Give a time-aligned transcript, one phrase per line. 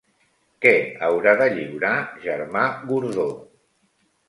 [0.65, 0.71] Què
[1.07, 1.93] haurà de lliurar
[2.25, 3.29] Germà Gordó?